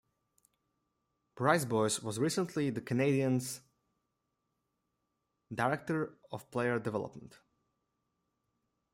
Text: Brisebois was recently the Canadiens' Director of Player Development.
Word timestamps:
Brisebois 1.37 2.01
was 2.01 2.17
recently 2.17 2.71
the 2.71 2.81
Canadiens' 2.81 3.59
Director 5.53 6.17
of 6.31 6.49
Player 6.49 6.79
Development. 6.79 7.35